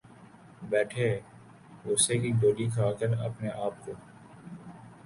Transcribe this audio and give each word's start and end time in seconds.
بیٹھے 0.69 1.09
غصے 1.85 2.15
کی 2.21 2.31
گولی 2.41 2.67
کھا 2.75 2.91
کر 2.99 3.11
اپنے 3.25 3.49
آپ 3.65 3.73
کو 3.85 3.91